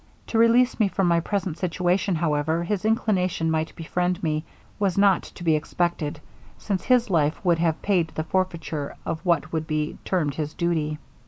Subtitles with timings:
[0.25, 4.43] To release me from my present situation, however his inclination might befriend me,
[4.79, 6.19] was not to be expected,
[6.57, 10.97] since his life would have paid the forfeiture of what would be termed his duty.